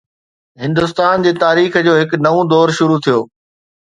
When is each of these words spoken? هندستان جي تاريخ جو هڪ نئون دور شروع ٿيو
هندستان 0.63 1.25
جي 1.27 1.33
تاريخ 1.43 1.77
جو 1.87 1.93
هڪ 1.99 2.19
نئون 2.29 2.49
دور 2.53 2.75
شروع 2.79 2.99
ٿيو 3.09 3.21